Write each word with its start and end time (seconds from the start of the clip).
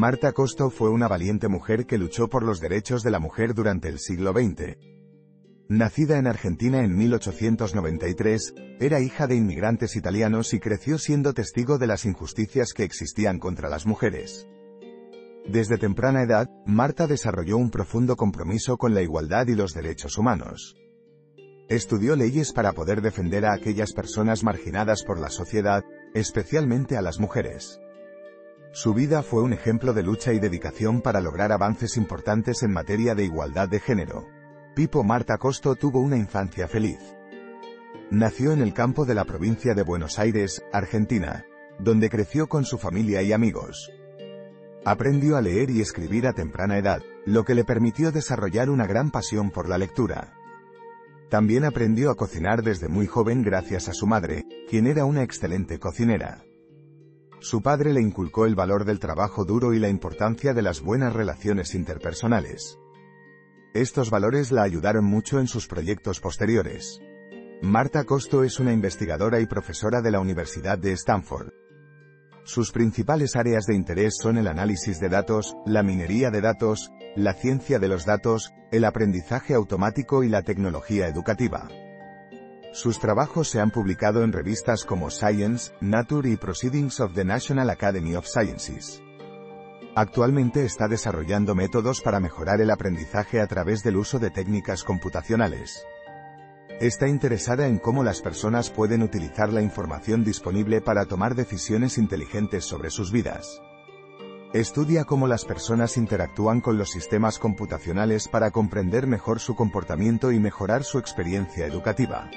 Marta 0.00 0.32
Costo 0.32 0.70
fue 0.70 0.88
una 0.88 1.08
valiente 1.08 1.48
mujer 1.48 1.84
que 1.84 1.98
luchó 1.98 2.28
por 2.28 2.42
los 2.42 2.58
derechos 2.58 3.02
de 3.02 3.10
la 3.10 3.18
mujer 3.18 3.52
durante 3.52 3.90
el 3.90 3.98
siglo 3.98 4.32
XX. 4.32 4.78
Nacida 5.68 6.16
en 6.16 6.26
Argentina 6.26 6.82
en 6.82 6.96
1893, 6.96 8.54
era 8.80 9.00
hija 9.00 9.26
de 9.26 9.36
inmigrantes 9.36 9.96
italianos 9.96 10.54
y 10.54 10.58
creció 10.58 10.96
siendo 10.96 11.34
testigo 11.34 11.76
de 11.76 11.86
las 11.86 12.06
injusticias 12.06 12.72
que 12.72 12.84
existían 12.84 13.38
contra 13.38 13.68
las 13.68 13.84
mujeres. 13.84 14.48
Desde 15.46 15.76
temprana 15.76 16.22
edad, 16.22 16.48
Marta 16.64 17.06
desarrolló 17.06 17.58
un 17.58 17.70
profundo 17.70 18.16
compromiso 18.16 18.78
con 18.78 18.94
la 18.94 19.02
igualdad 19.02 19.48
y 19.48 19.54
los 19.54 19.74
derechos 19.74 20.16
humanos. 20.16 20.76
Estudió 21.68 22.16
leyes 22.16 22.54
para 22.54 22.72
poder 22.72 23.02
defender 23.02 23.44
a 23.44 23.52
aquellas 23.52 23.92
personas 23.92 24.44
marginadas 24.44 25.04
por 25.04 25.20
la 25.20 25.28
sociedad, 25.28 25.84
especialmente 26.14 26.96
a 26.96 27.02
las 27.02 27.20
mujeres. 27.20 27.78
Su 28.72 28.94
vida 28.94 29.24
fue 29.24 29.42
un 29.42 29.52
ejemplo 29.52 29.92
de 29.92 30.04
lucha 30.04 30.32
y 30.32 30.38
dedicación 30.38 31.00
para 31.00 31.20
lograr 31.20 31.50
avances 31.50 31.96
importantes 31.96 32.62
en 32.62 32.72
materia 32.72 33.16
de 33.16 33.24
igualdad 33.24 33.68
de 33.68 33.80
género. 33.80 34.28
Pipo 34.76 35.02
Marta 35.02 35.38
Costo 35.38 35.74
tuvo 35.74 36.00
una 36.00 36.16
infancia 36.16 36.68
feliz. 36.68 37.00
Nació 38.12 38.52
en 38.52 38.60
el 38.60 38.72
campo 38.72 39.04
de 39.04 39.14
la 39.14 39.24
provincia 39.24 39.74
de 39.74 39.82
Buenos 39.82 40.20
Aires, 40.20 40.62
Argentina, 40.72 41.44
donde 41.80 42.08
creció 42.08 42.48
con 42.48 42.64
su 42.64 42.78
familia 42.78 43.22
y 43.22 43.32
amigos. 43.32 43.90
Aprendió 44.84 45.36
a 45.36 45.42
leer 45.42 45.70
y 45.70 45.80
escribir 45.80 46.28
a 46.28 46.32
temprana 46.32 46.78
edad, 46.78 47.02
lo 47.26 47.44
que 47.44 47.56
le 47.56 47.64
permitió 47.64 48.12
desarrollar 48.12 48.70
una 48.70 48.86
gran 48.86 49.10
pasión 49.10 49.50
por 49.50 49.68
la 49.68 49.78
lectura. 49.78 50.32
También 51.28 51.64
aprendió 51.64 52.10
a 52.10 52.16
cocinar 52.16 52.62
desde 52.62 52.88
muy 52.88 53.06
joven 53.06 53.42
gracias 53.42 53.88
a 53.88 53.92
su 53.92 54.06
madre, 54.06 54.44
quien 54.68 54.86
era 54.86 55.04
una 55.04 55.22
excelente 55.22 55.78
cocinera. 55.78 56.44
Su 57.40 57.62
padre 57.62 57.94
le 57.94 58.02
inculcó 58.02 58.44
el 58.44 58.54
valor 58.54 58.84
del 58.84 59.00
trabajo 59.00 59.46
duro 59.46 59.72
y 59.72 59.78
la 59.78 59.88
importancia 59.88 60.52
de 60.52 60.60
las 60.60 60.82
buenas 60.82 61.14
relaciones 61.14 61.74
interpersonales. 61.74 62.78
Estos 63.72 64.10
valores 64.10 64.52
la 64.52 64.62
ayudaron 64.62 65.06
mucho 65.06 65.40
en 65.40 65.46
sus 65.46 65.66
proyectos 65.66 66.20
posteriores. 66.20 67.00
Marta 67.62 68.04
Costo 68.04 68.44
es 68.44 68.60
una 68.60 68.74
investigadora 68.74 69.40
y 69.40 69.46
profesora 69.46 70.02
de 70.02 70.10
la 70.10 70.20
Universidad 70.20 70.78
de 70.78 70.92
Stanford. 70.92 71.48
Sus 72.44 72.72
principales 72.72 73.36
áreas 73.36 73.64
de 73.64 73.74
interés 73.74 74.16
son 74.20 74.36
el 74.36 74.46
análisis 74.46 75.00
de 75.00 75.08
datos, 75.08 75.56
la 75.64 75.82
minería 75.82 76.30
de 76.30 76.42
datos, 76.42 76.90
la 77.16 77.32
ciencia 77.32 77.78
de 77.78 77.88
los 77.88 78.04
datos, 78.04 78.52
el 78.70 78.84
aprendizaje 78.84 79.54
automático 79.54 80.24
y 80.24 80.28
la 80.28 80.42
tecnología 80.42 81.08
educativa. 81.08 81.68
Sus 82.72 83.00
trabajos 83.00 83.48
se 83.48 83.60
han 83.60 83.72
publicado 83.72 84.22
en 84.22 84.32
revistas 84.32 84.84
como 84.84 85.10
Science, 85.10 85.72
Nature 85.80 86.30
y 86.30 86.36
Proceedings 86.36 87.00
of 87.00 87.14
the 87.14 87.24
National 87.24 87.68
Academy 87.68 88.14
of 88.14 88.26
Sciences. 88.26 89.02
Actualmente 89.96 90.64
está 90.64 90.86
desarrollando 90.86 91.56
métodos 91.56 92.00
para 92.00 92.20
mejorar 92.20 92.60
el 92.60 92.70
aprendizaje 92.70 93.40
a 93.40 93.48
través 93.48 93.82
del 93.82 93.96
uso 93.96 94.20
de 94.20 94.30
técnicas 94.30 94.84
computacionales. 94.84 95.84
Está 96.80 97.08
interesada 97.08 97.66
en 97.66 97.78
cómo 97.78 98.04
las 98.04 98.22
personas 98.22 98.70
pueden 98.70 99.02
utilizar 99.02 99.52
la 99.52 99.62
información 99.62 100.22
disponible 100.22 100.80
para 100.80 101.06
tomar 101.06 101.34
decisiones 101.34 101.98
inteligentes 101.98 102.64
sobre 102.64 102.90
sus 102.90 103.10
vidas. 103.10 103.60
Estudia 104.52 105.04
cómo 105.04 105.26
las 105.26 105.44
personas 105.44 105.96
interactúan 105.96 106.60
con 106.60 106.78
los 106.78 106.90
sistemas 106.90 107.40
computacionales 107.40 108.28
para 108.28 108.52
comprender 108.52 109.08
mejor 109.08 109.40
su 109.40 109.56
comportamiento 109.56 110.30
y 110.30 110.38
mejorar 110.38 110.84
su 110.84 110.98
experiencia 110.98 111.66
educativa. 111.66 112.30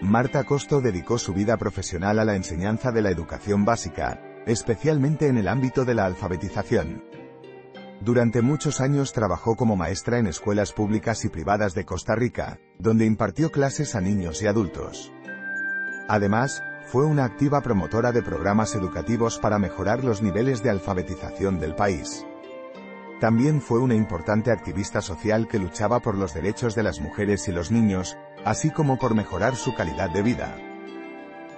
Marta 0.00 0.44
Costo 0.44 0.80
dedicó 0.80 1.18
su 1.18 1.34
vida 1.34 1.56
profesional 1.56 2.20
a 2.20 2.24
la 2.24 2.36
enseñanza 2.36 2.92
de 2.92 3.02
la 3.02 3.10
educación 3.10 3.64
básica, 3.64 4.22
especialmente 4.46 5.26
en 5.26 5.38
el 5.38 5.48
ámbito 5.48 5.84
de 5.84 5.94
la 5.94 6.06
alfabetización. 6.06 7.02
Durante 8.00 8.40
muchos 8.40 8.80
años 8.80 9.12
trabajó 9.12 9.56
como 9.56 9.74
maestra 9.74 10.18
en 10.18 10.28
escuelas 10.28 10.72
públicas 10.72 11.24
y 11.24 11.28
privadas 11.30 11.74
de 11.74 11.84
Costa 11.84 12.14
Rica, 12.14 12.60
donde 12.78 13.06
impartió 13.06 13.50
clases 13.50 13.96
a 13.96 14.00
niños 14.00 14.40
y 14.40 14.46
adultos. 14.46 15.12
Además, 16.06 16.62
fue 16.86 17.04
una 17.04 17.24
activa 17.24 17.60
promotora 17.60 18.12
de 18.12 18.22
programas 18.22 18.76
educativos 18.76 19.40
para 19.40 19.58
mejorar 19.58 20.04
los 20.04 20.22
niveles 20.22 20.62
de 20.62 20.70
alfabetización 20.70 21.58
del 21.58 21.74
país. 21.74 22.24
También 23.20 23.60
fue 23.60 23.80
una 23.80 23.96
importante 23.96 24.52
activista 24.52 25.00
social 25.00 25.48
que 25.48 25.58
luchaba 25.58 25.98
por 25.98 26.16
los 26.16 26.34
derechos 26.34 26.76
de 26.76 26.84
las 26.84 27.00
mujeres 27.00 27.48
y 27.48 27.52
los 27.52 27.72
niños, 27.72 28.16
así 28.44 28.70
como 28.70 28.98
por 28.98 29.14
mejorar 29.14 29.56
su 29.56 29.74
calidad 29.74 30.10
de 30.10 30.22
vida. 30.22 30.56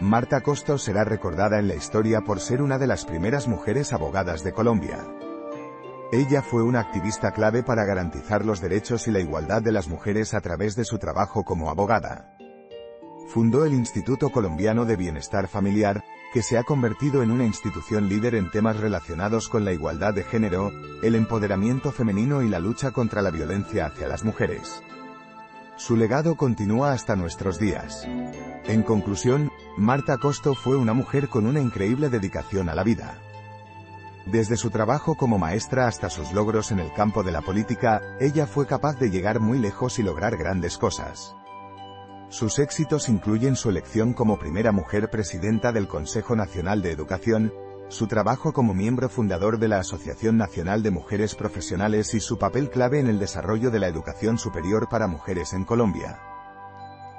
Marta 0.00 0.40
Costo 0.42 0.78
será 0.78 1.04
recordada 1.04 1.58
en 1.58 1.66
la 1.66 1.74
historia 1.74 2.20
por 2.20 2.40
ser 2.40 2.62
una 2.62 2.78
de 2.78 2.86
las 2.86 3.04
primeras 3.04 3.48
mujeres 3.48 3.92
abogadas 3.92 4.44
de 4.44 4.52
Colombia. 4.52 5.04
Ella 6.12 6.40
fue 6.40 6.62
una 6.62 6.80
activista 6.80 7.32
clave 7.32 7.62
para 7.62 7.84
garantizar 7.84 8.46
los 8.46 8.60
derechos 8.60 9.08
y 9.08 9.10
la 9.10 9.20
igualdad 9.20 9.60
de 9.60 9.72
las 9.72 9.88
mujeres 9.88 10.34
a 10.34 10.40
través 10.40 10.76
de 10.76 10.84
su 10.84 10.98
trabajo 10.98 11.44
como 11.44 11.68
abogada. 11.68 12.34
Fundó 13.28 13.66
el 13.66 13.74
Instituto 13.74 14.30
Colombiano 14.30 14.86
de 14.86 14.96
Bienestar 14.96 15.48
Familiar, 15.48 16.02
que 16.32 16.42
se 16.42 16.56
ha 16.56 16.62
convertido 16.62 17.22
en 17.22 17.30
una 17.30 17.44
institución 17.44 18.08
líder 18.08 18.36
en 18.36 18.50
temas 18.50 18.78
relacionados 18.78 19.48
con 19.48 19.64
la 19.64 19.72
igualdad 19.72 20.14
de 20.14 20.24
género, 20.24 20.70
el 21.02 21.14
empoderamiento 21.14 21.92
femenino 21.92 22.42
y 22.42 22.48
la 22.48 22.58
lucha 22.58 22.90
contra 22.92 23.20
la 23.20 23.30
violencia 23.30 23.86
hacia 23.86 24.08
las 24.08 24.24
mujeres. 24.24 24.82
Su 25.78 25.96
legado 25.96 26.34
continúa 26.34 26.90
hasta 26.90 27.14
nuestros 27.14 27.60
días. 27.60 28.04
En 28.64 28.82
conclusión, 28.82 29.52
Marta 29.76 30.18
Costo 30.18 30.56
fue 30.56 30.76
una 30.76 30.92
mujer 30.92 31.28
con 31.28 31.46
una 31.46 31.60
increíble 31.60 32.10
dedicación 32.10 32.68
a 32.68 32.74
la 32.74 32.82
vida. 32.82 33.16
Desde 34.26 34.56
su 34.56 34.70
trabajo 34.70 35.14
como 35.14 35.38
maestra 35.38 35.86
hasta 35.86 36.10
sus 36.10 36.32
logros 36.32 36.72
en 36.72 36.80
el 36.80 36.92
campo 36.92 37.22
de 37.22 37.30
la 37.30 37.42
política, 37.42 38.02
ella 38.18 38.48
fue 38.48 38.66
capaz 38.66 38.98
de 38.98 39.08
llegar 39.08 39.38
muy 39.38 39.60
lejos 39.60 40.00
y 40.00 40.02
lograr 40.02 40.36
grandes 40.36 40.78
cosas. 40.78 41.36
Sus 42.28 42.58
éxitos 42.58 43.08
incluyen 43.08 43.54
su 43.54 43.70
elección 43.70 44.14
como 44.14 44.36
primera 44.36 44.72
mujer 44.72 45.08
presidenta 45.10 45.70
del 45.70 45.86
Consejo 45.86 46.34
Nacional 46.34 46.82
de 46.82 46.90
Educación, 46.90 47.52
su 47.88 48.06
trabajo 48.06 48.52
como 48.52 48.74
miembro 48.74 49.08
fundador 49.08 49.58
de 49.58 49.68
la 49.68 49.78
Asociación 49.78 50.36
Nacional 50.36 50.82
de 50.82 50.90
Mujeres 50.90 51.34
Profesionales 51.34 52.12
y 52.14 52.20
su 52.20 52.38
papel 52.38 52.70
clave 52.70 53.00
en 53.00 53.06
el 53.06 53.18
desarrollo 53.18 53.70
de 53.70 53.78
la 53.78 53.88
educación 53.88 54.38
superior 54.38 54.88
para 54.90 55.06
mujeres 55.06 55.54
en 55.54 55.64
Colombia. 55.64 56.20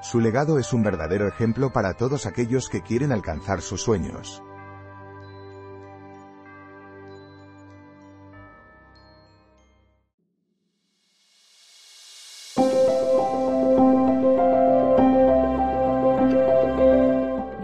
Su 0.02 0.20
legado 0.20 0.60
es 0.60 0.72
un 0.72 0.84
verdadero 0.84 1.28
ejemplo 1.28 1.74
para 1.74 1.96
todos 1.96 2.26
aquellos 2.26 2.70
que 2.70 2.82
quieren 2.82 3.12
alcanzar 3.12 3.62
sus 3.62 3.82
sueños. 3.82 4.44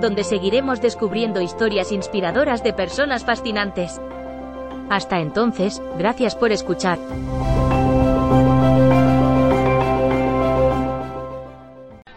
donde 0.00 0.24
seguiremos 0.24 0.80
descubriendo 0.80 1.40
historias 1.40 1.92
inspiradoras 1.92 2.62
de 2.62 2.72
personas 2.72 3.24
fascinantes. 3.24 4.00
Hasta 4.90 5.20
entonces, 5.20 5.80
gracias 5.98 6.34
por 6.34 6.52
escuchar. 6.52 6.98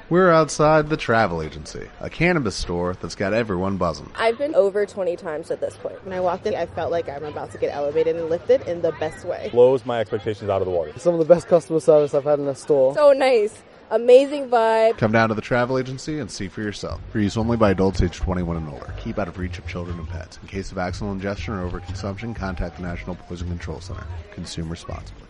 We're 0.07 0.31
outside 0.31 0.89
the 0.89 0.97
travel 0.97 1.41
agency, 1.41 1.89
a 1.99 2.11
cannabis 2.11 2.55
store 2.55 2.93
that's 2.93 3.15
got 3.15 3.33
everyone 3.33 3.77
buzzing. 3.77 4.11
I've 4.15 4.37
been 4.37 4.53
over 4.53 4.85
20 4.85 5.15
times 5.17 5.49
at 5.49 5.61
this 5.61 5.75
point. 5.77 6.01
When 6.05 6.13
I 6.13 6.19
walked 6.19 6.45
in, 6.45 6.53
I 6.53 6.67
felt 6.67 6.91
like 6.91 7.09
I'm 7.09 7.25
about 7.25 7.51
to 7.53 7.57
get 7.57 7.73
elevated 7.73 8.15
and 8.15 8.29
lifted 8.29 8.61
in 8.67 8.81
the 8.81 8.91
best 8.93 9.25
way. 9.25 9.49
Blows 9.51 9.83
my 9.83 9.99
expectations 9.99 10.49
out 10.49 10.61
of 10.61 10.67
the 10.67 10.71
water. 10.71 10.93
Some 10.97 11.15
of 11.15 11.19
the 11.19 11.25
best 11.25 11.47
customer 11.47 11.79
service 11.79 12.13
I've 12.13 12.23
had 12.23 12.37
in 12.37 12.47
a 12.47 12.53
store. 12.53 12.93
So 12.93 13.13
nice. 13.13 13.63
Amazing 13.91 14.49
vibe. 14.49 14.97
Come 14.97 15.11
down 15.11 15.29
to 15.29 15.35
the 15.35 15.41
travel 15.41 15.77
agency 15.77 16.19
and 16.19 16.29
see 16.29 16.47
for 16.47 16.61
yourself. 16.61 17.01
For 17.11 17.19
use 17.19 17.37
only 17.37 17.57
by 17.57 17.71
adults 17.71 18.01
age 18.01 18.17
21 18.17 18.57
and 18.57 18.69
older. 18.69 18.93
Keep 18.97 19.19
out 19.19 19.27
of 19.27 19.37
reach 19.37 19.59
of 19.59 19.67
children 19.67 19.99
and 19.99 20.09
pets. 20.09 20.37
In 20.41 20.47
case 20.47 20.71
of 20.71 20.77
accidental 20.77 21.13
ingestion 21.13 21.53
or 21.53 21.69
overconsumption, 21.69 22.35
contact 22.35 22.77
the 22.77 22.83
National 22.83 23.15
Poison 23.15 23.47
Control 23.47 23.79
Center. 23.79 24.05
Consume 24.33 24.69
responsibly. 24.69 25.23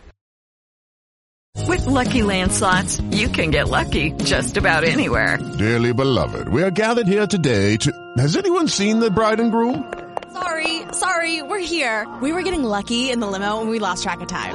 With 1.66 1.86
Lucky 1.86 2.22
Land 2.22 2.52
slots, 2.52 3.00
you 3.10 3.28
can 3.28 3.50
get 3.50 3.68
lucky 3.68 4.12
just 4.12 4.56
about 4.56 4.84
anywhere. 4.84 5.38
Dearly 5.58 5.92
beloved, 5.92 6.48
we 6.48 6.62
are 6.62 6.70
gathered 6.70 7.08
here 7.08 7.26
today 7.26 7.76
to. 7.78 7.92
Has 8.18 8.36
anyone 8.36 8.68
seen 8.68 9.00
the 9.00 9.10
bride 9.10 9.40
and 9.40 9.50
groom? 9.50 9.92
Sorry, 10.32 10.82
sorry, 10.92 11.42
we're 11.42 11.58
here. 11.58 12.06
We 12.20 12.32
were 12.32 12.42
getting 12.42 12.62
lucky 12.62 13.10
in 13.10 13.20
the 13.20 13.26
limo 13.26 13.60
and 13.60 13.70
we 13.70 13.78
lost 13.78 14.02
track 14.02 14.20
of 14.20 14.28
time. 14.28 14.54